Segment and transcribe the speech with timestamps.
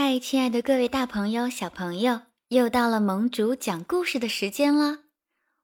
[0.00, 5.00] 嗨，亲爱的各位大朋友、小朋友，又到了盟主讲故事的时间了。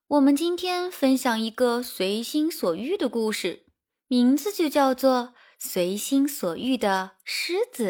[0.09, 3.65] 我们今天分享一个随心所欲的故事，
[4.09, 5.13] 名字就叫做
[5.57, 7.87] 《随心所欲的狮子》。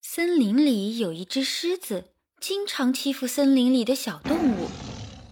[0.00, 4.68] 森林里有一只狮子，经常欺负森林里的小动物。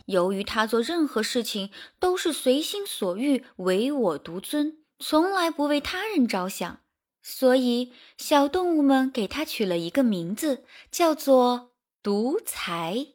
[0.07, 1.71] 由于它做任何事情
[2.01, 6.81] 都是随心所欲、唯我独尊，从来不为他人着想。
[7.27, 11.73] 所以，小动物们给它取了一个名字，叫做
[12.03, 13.15] “独裁”。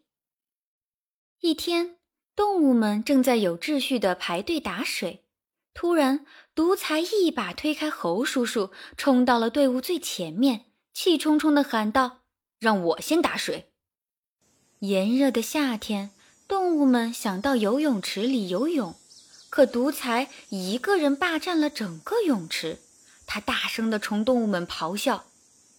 [1.41, 1.97] 一天，
[2.35, 5.25] 动物们正在有秩序地排队打水，
[5.75, 6.25] 突然，
[6.55, 12.21] 独裁一把推开猴叔叔，冲到了队伍最前面，气冲冲地喊道
[12.59, 13.71] ：“让我先打水！”
[14.79, 16.09] 炎热的夏天，
[16.47, 18.95] 动物们想到游泳池里游泳，
[19.51, 22.79] 可独裁一个人霸占了整个泳池。
[23.31, 25.27] 他大声地冲动物们咆哮：“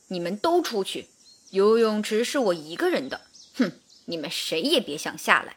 [0.06, 1.08] 你们都出去！
[1.50, 3.22] 游泳池是我一个人的！
[3.56, 3.72] 哼，
[4.04, 5.56] 你们谁也别想下来！”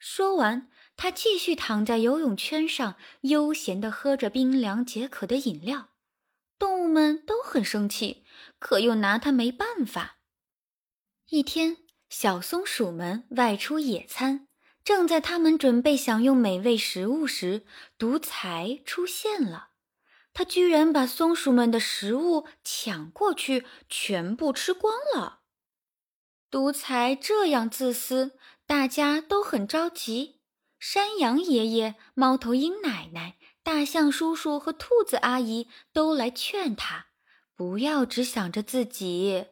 [0.00, 5.90] 说完，他继续躺在游泳圈上，悠闲地喝着冰凉解渴的饮料。
[6.58, 8.24] 动物们都很生气，
[8.58, 10.16] 可又拿他没办法。
[11.28, 11.76] 一天，
[12.08, 14.48] 小松鼠们外出野餐，
[14.82, 17.66] 正在他们准备享用美味食物时，
[17.98, 19.72] 独裁出现了。
[20.38, 25.40] 他居然把松鼠们的食物抢过去，全部吃光了。
[26.50, 30.42] 独裁这样自私，大家都很着急。
[30.78, 37.06] 山羊爷爷、猫头鹰奶奶、大象叔叔和兔子阿姨都来劝他，
[37.54, 39.46] 不要只想着自己。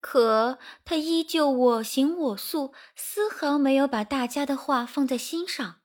[0.00, 5.82] 可他依旧我行我素，丝毫没有把大家的话放在心上。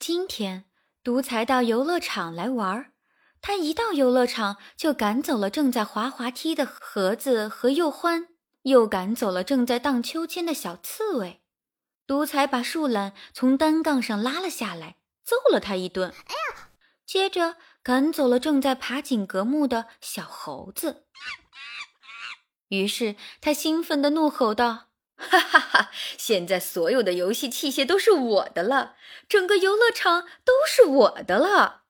[0.00, 0.68] 今天，
[1.04, 2.94] 独裁到游乐场来玩儿。
[3.42, 8.28] 他一到游乐场，就赶走了正在滑滑梯的盒子和又欢，
[8.62, 11.40] 又赶走了正在荡秋千的小刺猬。
[12.06, 16.10] 独裁把树懒从单杠上拉了下来，揍了他一顿。
[16.10, 16.70] 哎呀！
[17.06, 21.06] 接着赶走了正在爬井格木的小猴子。
[22.68, 25.90] 于是他兴奋地怒吼道：“哈哈哈！
[26.16, 28.94] 现在所有的游戏器械都是我的了，
[29.28, 31.82] 整个游乐场都是我的了。”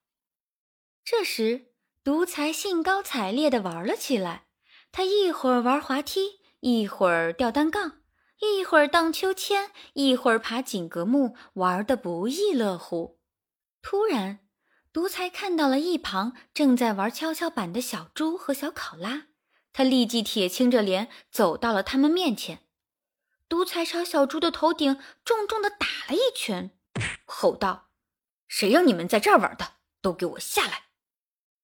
[1.04, 1.72] 这时，
[2.04, 4.46] 独裁兴高采烈地玩了起来。
[4.92, 8.00] 他一会儿玩滑梯，一会儿吊单杠，
[8.40, 13.20] 一会儿荡秋千，一会儿爬井格木，玩得不亦乐乎。
[13.82, 14.40] 突然，
[14.92, 19.28] 独裁看到了一旁正在玩跷跷板的小猪和小考拉，
[19.72, 22.66] 他立即铁青着脸走到了他们面前。
[23.48, 26.76] 独裁朝小猪的头顶重重地打了一拳，
[27.24, 27.90] 吼道
[28.46, 29.74] ：“谁让你们在这儿玩的？
[30.02, 30.86] 都给我下来！”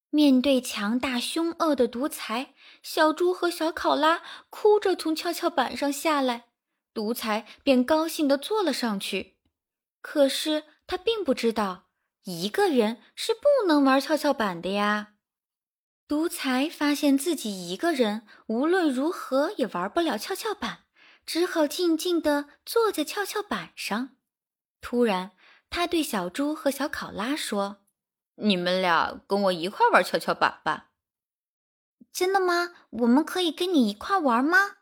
[0.09, 6.45] 面对强大凶恶的独裁，小猪和小考拉哭着从跷跷板上下来，
[6.93, 9.37] 独裁便高兴地坐了上去。
[10.01, 11.89] 可是他并不知道，
[12.23, 15.15] 一个人是不能玩跷跷板的呀。
[16.07, 20.85] 独裁发现自己一个人无论如何也玩不了跷跷板，
[21.25, 24.15] 只好静静地坐在跷跷板上。
[24.79, 25.31] 突然，
[25.69, 27.83] 他对小猪和小考拉说。
[28.37, 30.89] 你们俩跟我一块玩跷跷板吧。
[32.11, 32.71] 真的吗？
[32.89, 34.77] 我们可以跟你一块玩吗？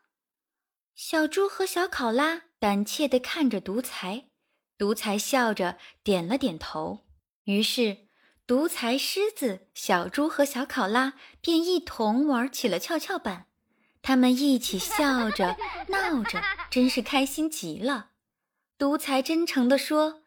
[0.94, 4.30] 小猪和小考拉胆怯地看着独裁，
[4.78, 7.06] 独裁笑着点了点头。
[7.44, 8.08] 于是，
[8.46, 13.48] 独裁狮子、小猪和小考拉便一同玩起了跷跷板。
[14.00, 15.56] 他们一起笑着
[15.88, 18.10] 闹着，真是开心极了。
[18.78, 20.22] 独裁真诚地说：“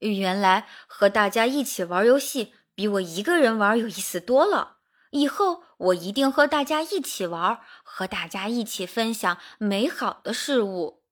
[0.00, 4.78] 原来和大家一起玩游戏。”比我一个人玩有意思多了。
[5.10, 11.02] 以后我一定和大家一起玩，和大家一起分享美好的事物。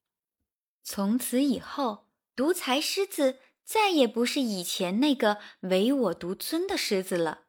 [0.83, 7.41] 从此以后，独裁狮子再也不是以前那个唯我独尊的狮子了。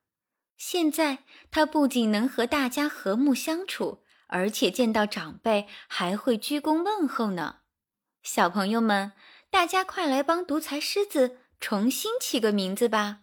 [0.57, 1.19] 现在，
[1.49, 7.59] 它不仅能和大家和睦相处，而且见到长辈还会鞠躬问候呢。
[8.21, 9.13] 小朋友们，
[9.49, 13.19] 大家快来帮独裁狮子重新起个名字吧！